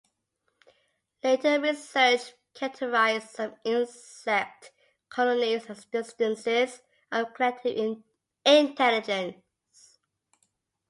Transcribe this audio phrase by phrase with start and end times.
[1.23, 4.71] Later research characterized some insect
[5.09, 6.81] colonies as instances
[7.11, 7.97] of collective
[8.43, 9.99] intelligence.